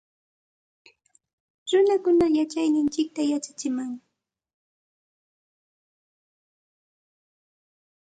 Runakunata 1.69 2.27
yachayninchikta 2.39 3.21
yachachinam 3.31 3.91